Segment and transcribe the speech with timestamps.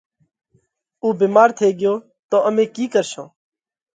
[1.01, 1.93] اُو ڀيمار ٿي ڳيو
[2.29, 3.27] تو امي ڪِي ڪرشون۔